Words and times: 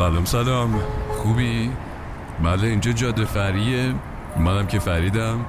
سلام 0.00 0.24
سلام. 0.24 0.80
خوبی؟ 1.22 1.70
بله 2.44 2.68
اینجا 2.68 2.92
جاده 2.92 3.24
فریه. 3.24 3.94
منم 4.36 4.66
که 4.66 4.78
فریدم. 4.78 5.44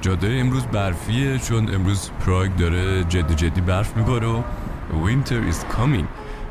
جاده 0.00 0.28
امروز 0.40 0.62
برفیه 0.62 1.38
چون 1.38 1.74
امروز 1.74 2.10
پراگ 2.26 2.56
داره 2.56 3.04
جدی 3.04 3.34
جدی 3.34 3.60
برف 3.60 3.96
میباره 3.96 4.26
و 4.26 4.42
winter 4.92 5.52
is 5.52 5.76
coming. 5.76 6.04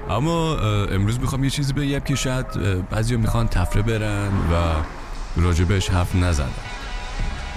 اما 0.10 0.56
امروز 0.92 1.20
می‌خوام 1.20 1.44
یه 1.44 1.50
چیزی 1.50 1.74
بگم 1.74 2.00
که 2.00 2.16
شاید 2.16 2.46
بعضی 2.90 3.16
می‌خوان 3.16 3.48
تفره 3.48 3.82
برن 3.82 4.32
و 4.52 4.74
راجبش 5.42 5.90
حرف 5.90 6.16
نزدن 6.16 6.50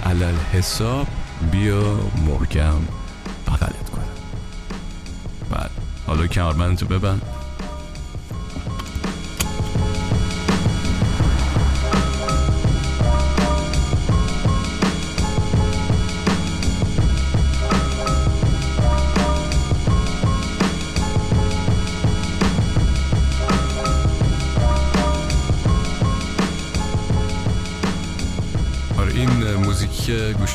علل 0.05 0.35
حساب 0.53 1.07
بیا 1.51 1.99
محکم 2.27 2.79
بغلت 3.47 3.89
کنم. 3.89 4.03
بعد 5.51 5.71
حالا 6.07 6.27
کمربندتو 6.27 6.85
ببند. 6.85 7.21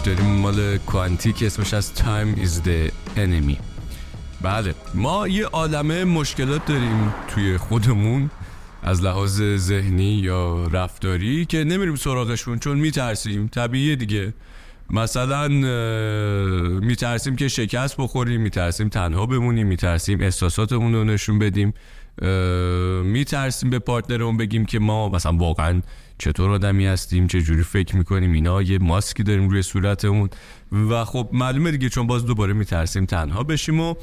داریم 0.06 0.26
مال 0.26 0.78
کوانتیک 0.78 1.42
اسمش 1.42 1.74
از 1.74 1.92
Time 1.96 2.40
is 2.40 2.66
the 2.66 2.92
Enemy. 3.16 3.56
بله 4.42 4.74
ما 4.94 5.28
یه 5.28 5.46
عالمه 5.46 6.04
مشکلات 6.04 6.66
داریم 6.66 7.14
توی 7.28 7.58
خودمون 7.58 8.30
از 8.82 9.02
لحاظ 9.02 9.42
ذهنی 9.56 10.14
یا 10.14 10.66
رفتاری 10.66 11.44
که 11.44 11.64
نمیریم 11.64 11.96
سراغشون 11.96 12.58
چون 12.58 12.78
میترسیم. 12.78 13.48
طبیعیه 13.48 13.96
دیگه. 13.96 14.34
مثلا 14.90 15.48
میترسیم 16.80 17.36
که 17.36 17.48
شکست 17.48 17.96
بخوریم 17.98 18.40
میترسیم 18.40 18.88
تنها 18.88 19.26
بمونیم 19.26 19.66
میترسیم 19.66 20.20
احساساتمون 20.20 20.94
رو 20.94 21.04
نشون 21.04 21.38
بدیم. 21.38 21.74
میترسیم 23.04 23.70
به 23.70 23.78
پارتنرمون 23.78 24.36
بگیم 24.36 24.64
که 24.66 24.78
ما 24.78 25.08
مثلا 25.08 25.32
واقعا 25.32 25.82
چطور 26.18 26.50
آدمی 26.50 26.86
هستیم؟ 26.86 27.26
چه 27.26 27.42
جوری 27.42 27.62
فکر 27.62 27.96
می‌کنیم؟ 27.96 28.32
اینا 28.32 28.62
یه 28.62 28.78
ماسکی 28.78 29.22
داریم 29.22 29.48
روی 29.48 29.62
صورتمون. 29.62 30.30
و 30.90 31.04
خب 31.04 31.28
معلومه 31.32 31.70
دیگه 31.70 31.88
چون 31.88 32.06
باز 32.06 32.26
دوباره 32.26 32.52
میترسیم 32.52 33.06
تنها 33.06 33.42
بشیم 33.42 33.80
و 33.80 33.94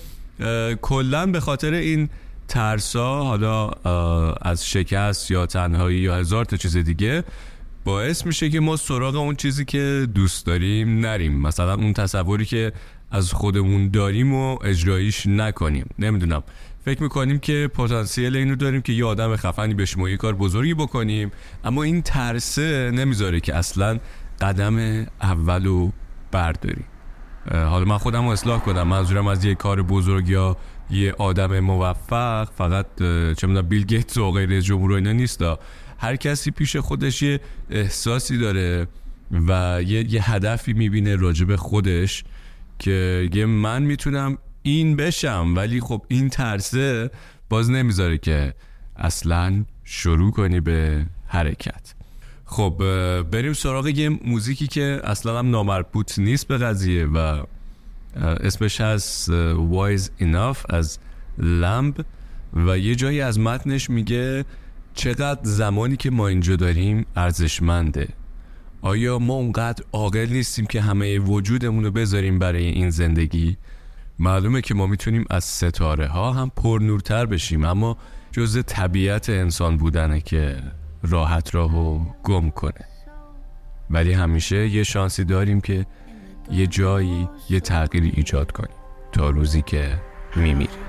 کلا 0.81 1.25
به 1.25 1.39
خاطر 1.39 1.73
این 1.73 2.09
ترسا 2.47 3.23
حالا 3.23 3.69
از 4.41 4.67
شکست 4.67 5.31
یا 5.31 5.45
تنهایی 5.45 5.99
یا 5.99 6.15
هزار 6.15 6.45
تا 6.45 6.57
چیز 6.57 6.77
دیگه 6.77 7.23
باعث 7.83 8.25
میشه 8.25 8.49
که 8.49 8.59
ما 8.59 8.77
سراغ 8.77 9.15
اون 9.15 9.35
چیزی 9.35 9.65
که 9.65 10.07
دوست 10.15 10.45
داریم 10.45 10.99
نریم. 10.99 11.41
مثلا 11.41 11.73
اون 11.73 11.93
تصوری 11.93 12.45
که 12.45 12.71
از 13.11 13.33
خودمون 13.33 13.89
داریم 13.89 14.33
و 14.33 14.57
اجراییش 14.63 15.25
نکنیم. 15.25 15.89
نمی‌دونم. 15.99 16.43
فکر 16.85 17.03
می‌کنیم 17.03 17.39
که 17.39 17.69
پتانسیل 17.73 18.35
اینو 18.35 18.55
داریم 18.55 18.81
که 18.81 18.93
یه 18.93 19.05
آدم 19.05 19.35
خفنی 19.35 19.73
بشیم 19.73 20.01
و 20.01 20.09
یه 20.09 20.17
کار 20.17 20.35
بزرگی 20.35 20.73
بکنیم. 20.73 21.31
اما 21.63 21.83
این 21.83 22.01
ترسه 22.01 22.91
نمی‌ذاره 22.91 23.39
که 23.39 23.55
اصلا 23.55 23.99
قدم 24.41 25.05
اولو 25.21 25.91
برداریم. 26.31 26.85
حالا 27.51 27.85
من 27.85 27.97
خودم 27.97 28.25
رو 28.25 28.29
اصلاح 28.29 28.59
کنم. 28.59 28.87
منظورم 28.87 29.27
از 29.27 29.45
یه 29.45 29.55
کار 29.55 29.81
بزرگ 29.81 30.29
یا 30.29 30.57
یه 30.89 31.13
آدم 31.17 31.59
موفق 31.59 32.49
فقط 32.57 32.85
چه 33.37 33.47
می‌دونم 33.47 33.67
بیل 33.67 33.83
گیتس 33.83 34.17
و 34.17 34.31
غیر 34.31 34.61
جمهور 34.61 34.93
اینا 34.93 35.11
نیست. 35.11 35.41
هر 35.97 36.15
کسی 36.15 36.51
پیش 36.51 36.75
خودش 36.75 37.21
یه 37.21 37.39
احساسی 37.69 38.37
داره 38.37 38.87
و 39.47 39.81
یه, 39.85 40.13
یه 40.13 40.31
هدفی 40.31 40.73
می‌بینه 40.73 41.15
راجب 41.15 41.55
خودش 41.55 42.23
که 42.79 43.29
یه 43.33 43.45
من 43.45 43.83
می‌تونم 43.83 44.37
این 44.63 44.95
بشم. 44.95 45.53
ولی 45.55 45.81
خب 45.81 46.05
این 46.07 46.29
ترسه 46.29 47.11
باز 47.49 47.69
نمی‌ذاره 47.69 48.17
که 48.17 48.53
اصلا 48.95 49.65
شروع 49.83 50.31
کنی 50.31 50.59
به 50.59 51.05
حرکت. 51.27 51.93
خب 52.45 52.73
بریم 53.31 53.53
سراغ 53.53 53.87
یه 53.87 54.09
موزیکی 54.09 54.67
که 54.67 55.01
اصلا 55.03 55.39
هم 55.39 55.49
نامربوط 55.49 56.19
نیست 56.19 56.47
به 56.47 56.57
قضیه 56.57 57.05
و 57.05 57.43
اسمش 58.15 58.81
هست 58.81 59.31
Wise 59.53 60.07
Enough 60.21 60.57
از 60.69 60.99
لمب 61.37 62.05
و 62.53 62.77
یه 62.77 62.95
جایی 62.95 63.21
از 63.21 63.39
متنش 63.39 63.89
میگه 63.89 64.45
چقدر 64.93 65.39
زمانی 65.43 65.97
که 65.97 66.11
ما 66.11 66.27
اینجا 66.27 66.55
داریم 66.55 67.05
ارزشمنده. 67.15 68.07
آیا 68.81 69.19
ما 69.19 69.33
اونقدر 69.33 69.83
عاقل 69.91 70.27
نیستیم 70.29 70.65
که 70.65 70.81
همه 70.81 71.19
وجودمون 71.19 71.83
رو 71.83 71.91
بذاریم 71.91 72.39
برای 72.39 72.65
این 72.65 72.89
زندگی؟ 72.89 73.57
معلومه 74.19 74.61
که 74.61 74.73
ما 74.73 74.87
می‌تونیم 74.87 75.25
از 75.29 75.43
ستاره 75.43 76.07
ها 76.07 76.31
هم 76.31 76.51
پرنورتر 76.55 77.25
بشیم 77.25 77.65
اما 77.65 77.97
جز 78.31 78.63
طبیعت 78.65 79.29
انسان 79.29 79.77
بودنه 79.77 80.21
که 80.21 80.57
راحت 81.03 81.55
راهو 81.55 81.99
گم 82.23 82.49
کنه. 82.49 82.85
ولی 83.89 84.13
همیشه 84.13 84.67
یه 84.67 84.83
شانسی 84.83 85.23
داریم 85.23 85.61
که 85.61 85.85
یه 86.51 86.67
جایی 86.67 87.29
یه 87.49 87.59
تغییری 87.59 88.13
ایجاد 88.15 88.51
کنیم 88.51 88.75
تا 89.11 89.29
روزی 89.29 89.61
که 89.61 90.01
میمیریم. 90.35 90.82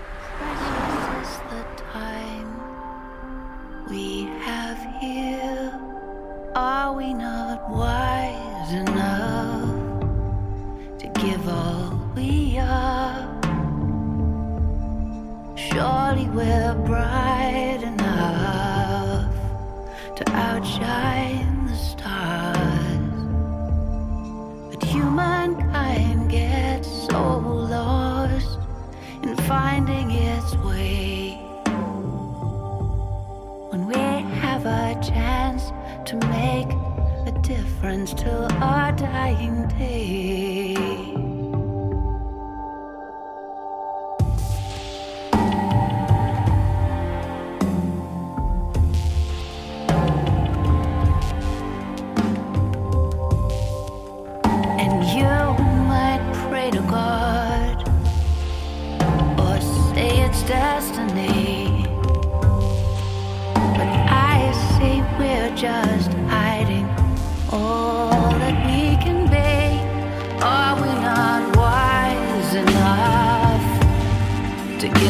Surely 15.56 16.26
we're 16.30 16.74
bright 16.84 17.80
enough 17.80 19.32
to 20.16 20.30
outshine 20.32 21.66
the 21.66 21.76
stars. 21.76 22.58
But 24.70 24.82
humankind 24.82 26.28
gets 26.28 26.88
so 27.06 27.38
lost 27.38 28.58
in 29.22 29.36
finding 29.36 30.10
its 30.10 30.56
way. 30.56 31.38
When 33.70 33.86
we 33.86 33.94
have 34.40 34.66
a 34.66 35.00
chance 35.00 35.70
to 36.08 36.16
make 36.28 36.70
a 37.26 37.38
difference 37.42 38.12
till 38.12 38.48
our 38.60 38.90
dying 38.92 39.68
day. 39.68 41.03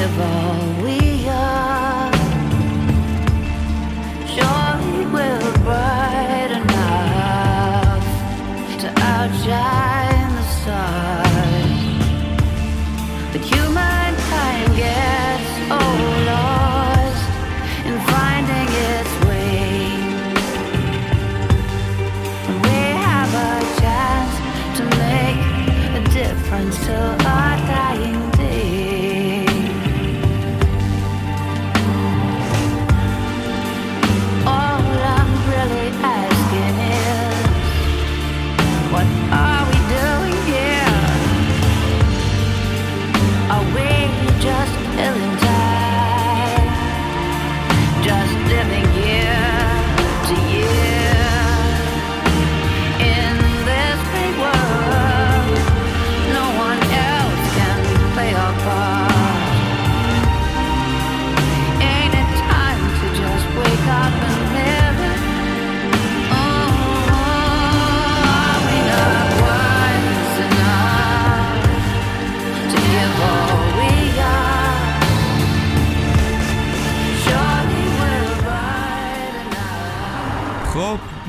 carnival. 0.05 0.44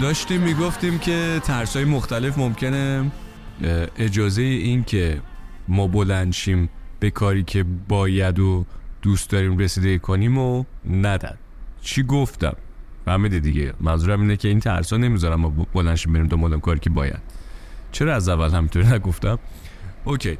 داشتیم 0.01 0.41
می‌گفتیم 0.41 0.99
که 0.99 1.41
ترس 1.43 1.75
های 1.75 1.85
مختلف 1.85 2.37
ممکنه. 2.37 3.11
اجازه 3.97 4.41
این 4.41 4.83
که 4.83 5.21
ما 5.67 5.87
بلنشیم 5.87 6.69
به 6.99 7.11
کاری 7.11 7.43
که 7.43 7.65
باید 7.87 8.39
و 8.39 8.65
دوست 9.01 9.29
داریم 9.29 9.57
رسیده 9.57 9.99
کنیم 9.99 10.37
و 10.37 10.63
ندن. 10.89 11.37
چی 11.81 12.03
گفتم؟ 12.03 12.55
فهمیده 13.05 13.39
دیگه. 13.39 13.73
منظورم 13.79 14.21
اینه 14.21 14.37
که 14.37 14.47
این 14.47 14.59
ترس 14.59 14.93
ها 14.93 14.99
نمی‌ذارم 14.99 15.39
ما 15.39 15.49
بلنشیم 15.73 16.13
بریم 16.13 16.27
دنبال 16.27 16.59
کاری 16.59 16.79
که 16.79 16.89
باید. 16.89 17.19
چرا 17.91 18.15
از 18.15 18.29
اول 18.29 18.49
همینطوری 18.49 18.87
نگفتم؟ 18.87 19.39
اوکی. 20.05 20.37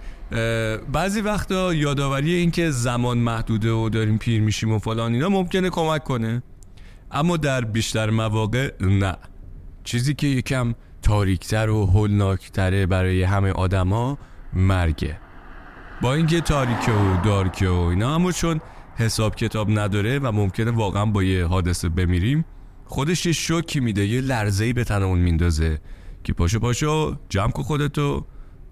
بعضی 0.91 1.21
وقتا 1.21 1.73
یادآوری 1.73 2.33
این 2.33 2.51
که 2.51 2.71
زمان 2.71 3.17
محدوده 3.17 3.71
و 3.71 3.89
داریم 3.89 4.17
پیر 4.17 4.41
میشیم 4.41 4.71
و 4.71 4.79
فلان 4.79 5.13
اینا 5.13 5.29
ممکنه 5.29 5.69
کمک 5.69 6.03
کنه. 6.03 6.43
اما 7.11 7.37
در 7.37 7.65
بیشتر 7.65 8.09
مواقع 8.09 8.73
نه. 8.81 9.15
چیزی 9.83 10.13
که 10.13 10.27
یکم 10.27 10.75
تاریکتر 11.01 11.69
و 11.69 11.85
هولناکتره 11.85 12.85
برای 12.85 13.23
همه 13.23 13.51
آدما 13.51 14.17
مرگه. 14.53 15.17
با 16.01 16.13
اینکه 16.13 16.41
تاریکه 16.41 16.91
و 16.91 17.21
دارکه 17.25 17.69
و 17.69 17.73
اینا 17.73 18.15
اما 18.15 18.31
چون 18.31 18.61
حساب 18.95 19.35
کتاب 19.35 19.79
نداره 19.79 20.19
و 20.19 20.31
ممکنه 20.31 20.71
واقعا 20.71 21.05
با 21.05 21.23
یه 21.23 21.45
حادثه 21.45 21.89
بمیریم 21.89 22.45
خودش 22.85 23.25
یه 23.25 23.31
شوکی 23.31 23.79
میده 23.79 24.05
یه 24.05 24.21
لرزهی 24.21 24.73
به 24.73 24.83
تنمون 24.83 25.19
میندازه 25.19 25.79
که 26.23 26.33
پاشو 26.33 26.59
پاشو 26.59 27.15
جمع 27.29 27.51
کن 27.51 27.63
خودتو. 27.63 28.25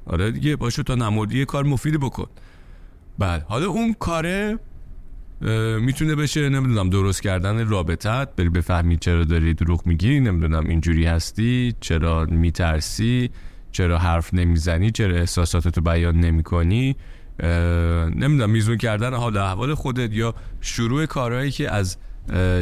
آره 0.06 0.32
دیگه 0.32 0.56
پاشو 0.56 0.84
تا 0.84 0.96
نمردی 0.96 1.40
یه 1.40 1.46
کار 1.46 1.64
مفیدی 1.64 1.98
بکن. 1.98 2.28
بله 3.20 3.44
حالا 3.48 3.68
اون 3.68 3.94
کاره 3.94 4.60
می‌تونه 5.82 6.16
بشه 6.16 6.50
نمی‌دونم 6.50 6.90
درست 6.90 7.22
کردن 7.22 7.68
رابطت. 7.68 8.36
بری 8.36 8.50
بفهمی 8.50 8.98
چرا 8.98 9.24
داری 9.24 9.54
دروغ 9.54 9.88
میگی 9.88 10.20
نمی‌دونم 10.20 10.68
اینجوری 10.68 11.06
هستی 11.06 11.74
چرا 11.80 12.26
میترسی 12.26 13.30
چرا 13.72 13.98
حرف 13.98 14.34
نمی‌زنی 14.34 14.92
چرا 14.92 15.16
احساساتتو 15.16 15.82
بیان 15.82 16.20
نمی‌کنی. 16.20 16.96
نمی‌دونم 18.16 18.50
میزون 18.50 18.78
کردن 18.78 19.14
حال 19.14 19.38
احوال 19.38 19.74
خودت 19.74 20.14
یا 20.14 20.36
شروع 20.62 21.06
کارهایی 21.06 21.52
که 21.52 21.72
از 21.72 21.98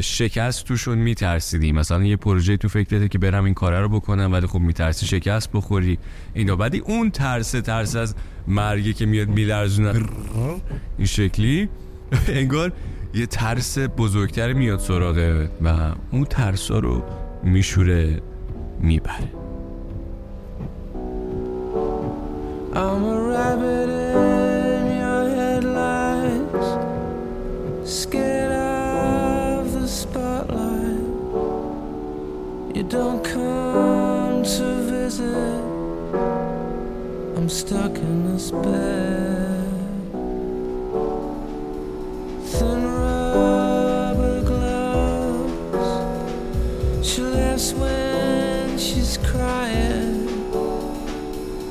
شکست 0.02 0.66
توشون 0.66 0.98
میترسیدی. 0.98 1.72
مثلا 1.72 2.04
یه 2.04 2.16
پروژه 2.16 2.58
تو 2.58 2.68
فکرته 2.68 3.08
که 3.08 3.18
برم 3.18 3.44
این 3.44 3.54
کاره 3.54 3.80
رو 3.80 3.90
بکنم 3.90 4.32
ولی 4.32 4.48
خب 4.48 4.60
میترسی 4.60 5.06
شکست 5.06 5.50
بخوری. 5.54 6.00
اینا. 6.34 6.56
بعدی 6.56 6.80
اون 6.80 7.12
ترس 7.12 7.52
ترس 7.52 7.96
از 7.96 8.16
مرگی 8.48 8.94
که 8.94 9.06
میاد 9.06 9.28
میلرزونه. 9.28 9.94
این 10.98 11.08
شکلی. 11.08 11.70
انگار 12.28 12.72
یه 13.14 13.26
ترس 13.26 13.78
بزرگتر 13.78 14.54
میاد 14.54 14.80
سراغه 14.80 15.50
و 15.62 15.68
اون 16.12 16.24
ترس 16.24 16.72
ها 16.72 16.80
رو 16.80 17.04
میشوره 17.44 18.22
می‌بره 18.80 19.32
I'm 22.74 23.04
a 23.14 23.18
rabbit 23.32 23.90
in 23.90 24.86
your 25.02 25.24
headlights 25.38 26.70
Scared 28.00 28.54
of 28.54 29.74
the 29.76 29.88
spotlight 30.02 31.08
You 32.76 32.84
don't 32.98 33.22
come 33.36 34.38
to 34.56 34.68
visit 34.94 35.62
I'm 37.36 37.50
stuck 37.50 37.94
in 37.98 38.18
this 38.32 38.52
bed 38.52 39.51
she's 49.12 49.30
crying. 49.30 50.28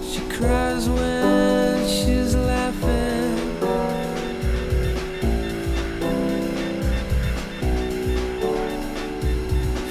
She 0.02 0.20
cries 0.28 0.88
when 0.88 1.88
she's 1.88 2.34
laughing. 2.34 3.38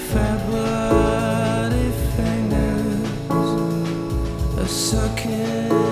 Fat 0.09 0.45
bloody 0.47 1.91
fingers 2.15 3.09
sucking 4.71 5.88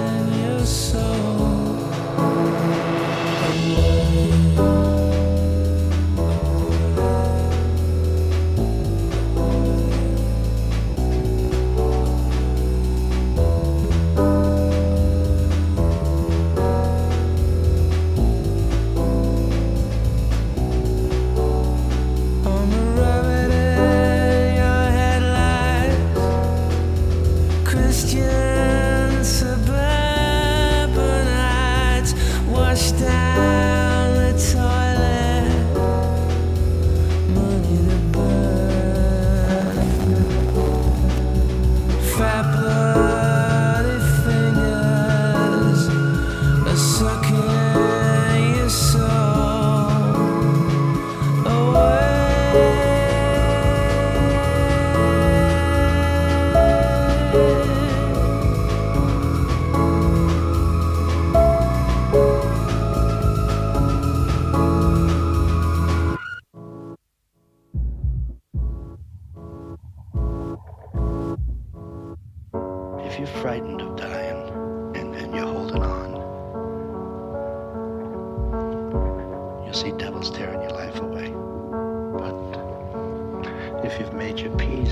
if 83.88 84.02
you've 84.02 84.14
made 84.14 84.38
your 84.38 84.52
peace, 84.58 84.92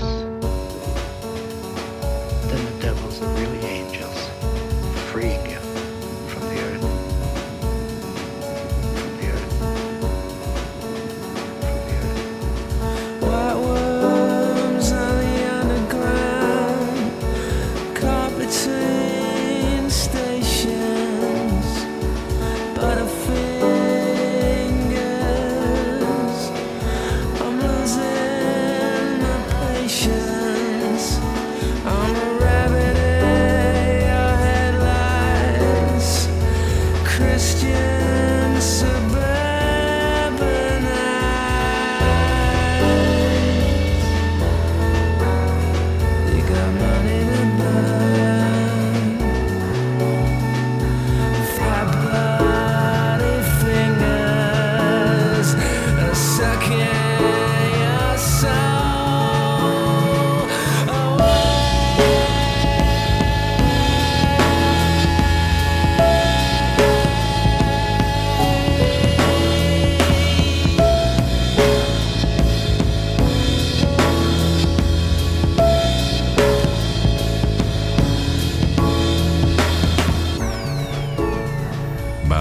then 2.48 2.64
the 2.64 2.76
devils 2.80 3.20
are 3.20 3.28
really 3.34 3.58
angels, 3.58 4.30
freeing 5.12 5.45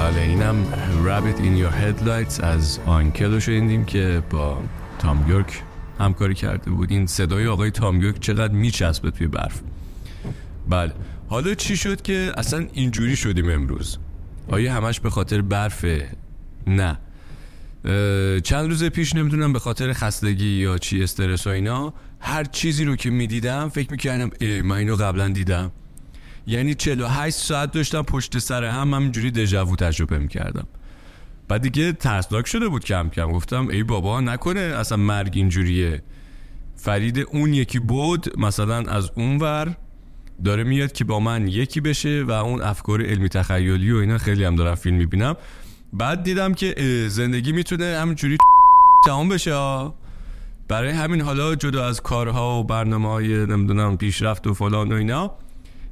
Rabbit 0.06 1.40
in 1.40 1.56
Your 1.58 1.74
Headlights 1.82 2.44
از 2.44 2.80
آنکل 2.86 3.32
رو 3.34 3.40
شنیدیم 3.40 3.86
که 3.86 4.24
با 4.30 4.64
تام 5.00 5.26
یورک 5.30 5.62
همکاری 6.00 6.34
کرده 6.34 6.72
بود. 6.72 6.92
این 6.92 7.08
صدای 7.08 7.48
آقای 7.48 7.72
تام 7.72 8.02
یورک 8.02 8.20
چقدر 8.20 8.54
میچسبه 8.54 9.12
توی 9.12 9.28
برف. 9.28 9.62
بله 10.70 10.94
حالا 11.30 11.54
چی 11.54 11.78
شد 11.78 12.02
که 12.02 12.32
اصلا 12.38 12.68
اینجوری 12.74 13.16
شدیم 13.16 13.50
امروز؟ 13.50 13.98
آیا 14.48 14.74
همش 14.74 15.00
به 15.00 15.10
خاطر 15.10 15.42
برفه؟ 15.42 16.10
نه. 16.68 16.98
چند 18.44 18.70
روز 18.70 18.84
پیش 18.84 19.16
نمی‌دونم 19.16 19.54
به 19.54 19.60
خاطر 19.60 19.94
خستگی 19.94 20.46
یا 20.46 20.78
چی 20.78 21.04
استرس 21.04 21.48
و 21.48 21.50
اینا 21.50 21.94
هر 22.20 22.44
چیزی 22.44 22.86
رو 22.86 22.96
که 22.96 23.10
می‌دیدم 23.10 23.70
فکر 23.70 23.92
می‌کردم 23.92 24.30
ای 24.42 24.62
من 24.62 24.76
اینو 24.76 24.96
قبلا 24.96 25.28
دیدم. 25.28 25.72
یعنی 26.48 26.74
48 26.74 27.38
ساعت 27.38 27.72
داشتم 27.72 28.02
پشت 28.02 28.38
سر 28.38 28.64
هم 28.64 28.94
همینجوری 28.94 29.32
دژاوو 29.32 29.76
تجربه 29.76 30.20
می‌کردم. 30.20 30.68
بعد 31.48 31.62
دیگه 31.62 31.92
ترسناک 31.92 32.48
شده 32.48 32.68
بود 32.68 32.86
کم 32.86 33.10
کم. 33.10 33.32
گفتم 33.32 33.68
ای 33.68 33.84
بابا 33.84 34.22
نکنه 34.22 34.60
اصلا 34.60 34.98
مرگ 34.98 35.34
اینجوریه. 35.36 36.02
فرید 36.76 37.20
اون 37.20 37.54
یکی 37.54 37.80
بود 37.80 38.40
مثلا 38.40 38.78
از 38.78 39.12
اون 39.16 39.38
ور 39.38 39.78
داره 40.44 40.64
میاد 40.64 40.92
که 40.92 41.04
با 41.04 41.20
من 41.20 41.48
یکی 41.48 41.82
بشه 41.82 42.24
و 42.28 42.32
اون 42.32 42.62
افکار 42.62 43.02
علمی 43.02 43.30
تخیلی 43.30 43.92
و 43.92 43.98
اینا 43.98 44.18
خیلی 44.18 44.44
هم 44.44 44.56
دارم 44.56 44.76
فیلم 44.76 44.98
می‌بینم. 44.98 45.36
بعد 45.94 46.24
دیدم 46.24 46.54
که 46.54 46.76
زندگی 47.10 47.52
می‌تونه 47.52 47.98
همینجوری 48.02 48.38
تمام 49.06 49.30
بشه. 49.30 49.52
برای 50.68 50.92
همین 50.92 51.22
حالا 51.22 51.56
جدا 51.56 51.88
از 51.88 52.02
کارها 52.02 52.60
و 52.60 52.64
برنامه 52.64 53.10
های 53.10 53.46
نمی‌دونم 53.46 53.98
پیشرفت 53.98 54.48
و 54.48 54.54
فلان 54.54 54.92
و 54.92 54.96
اینا 54.96 55.32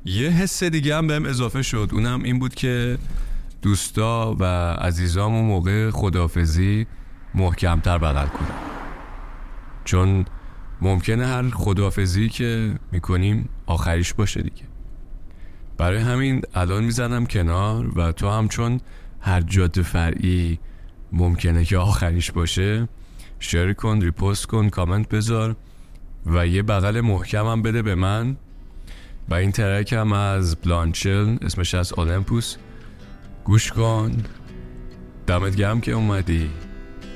یه 0.05 0.29
حس 0.29 0.63
دیگه 0.63 0.97
هم 0.97 1.07
بهم 1.07 1.25
اضافه 1.25 1.61
شد. 1.61 1.89
اونم 1.93 2.23
این 2.23 2.39
بود 2.39 2.55
که 2.55 2.97
دوستا 3.61 4.35
و 4.39 4.45
عزیزام 4.73 5.33
اون 5.33 5.45
موقع 5.45 5.89
خدافزی 5.89 6.87
محکمتر 7.35 7.97
بغل 7.97 8.27
کنم 8.27 8.55
چون 9.85 10.25
ممکنه 10.81 11.27
هر 11.27 11.49
خدافزی 11.49 12.29
که 12.29 12.75
می‌کنیم 12.91 13.49
آخریش 13.65 14.13
باشه 14.13 14.41
دیگه. 14.41 14.63
برای 15.77 15.99
همین 15.99 16.41
الان 16.53 16.83
می‌زنم 16.83 17.25
کنار 17.25 17.99
و 17.99 18.11
تو 18.11 18.29
هم 18.29 18.47
چون 18.47 18.81
هر 19.21 19.41
جاده 19.41 19.81
فرعی 19.81 20.59
ممکنه 21.11 21.65
که 21.65 21.77
آخریش 21.77 22.31
باشه 22.31 22.87
شیر 23.39 23.73
کن 23.73 24.01
ریپوست 24.01 24.45
کن 24.45 24.69
کامنت 24.69 25.09
بذار 25.09 25.55
و 26.25 26.47
یه 26.47 26.63
بغل 26.63 27.01
محکمم 27.01 27.61
بده 27.61 27.81
به 27.81 27.95
من. 27.95 28.37
و 29.29 29.33
این 29.33 29.51
ترک 29.51 29.93
هم 29.93 30.13
از 30.13 30.55
بلانچل 30.55 31.37
اسمش 31.41 31.75
از 31.75 31.93
اولمپوس. 31.93 32.55
گوش 33.43 33.71
کن. 33.71 34.23
دمت 35.27 35.55
گرم 35.55 35.81
که 35.81 35.91
اومدی. 35.91 36.49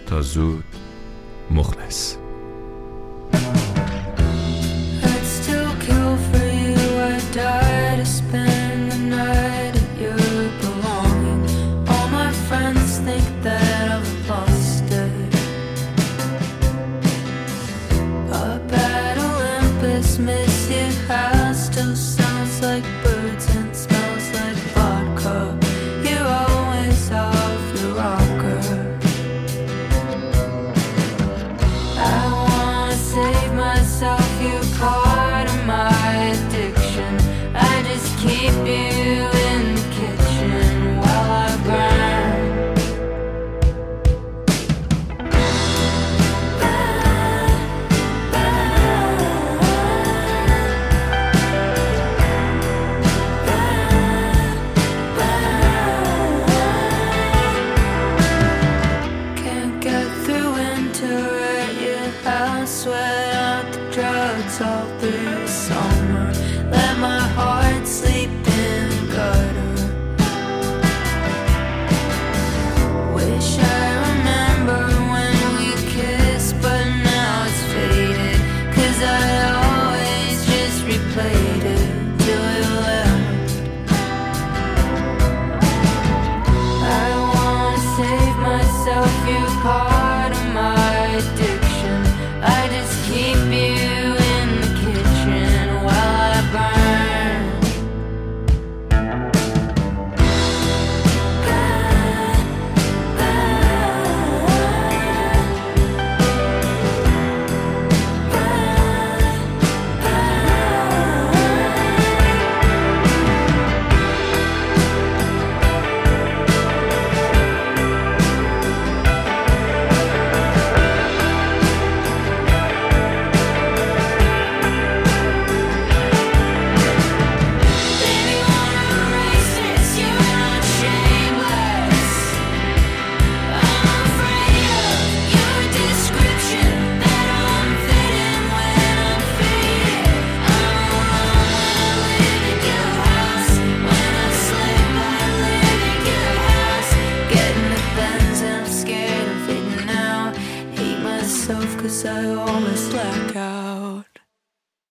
تا 0.05 0.21
زود. 0.21 0.63
مخلص. 1.51 2.15
I'd 19.99 20.56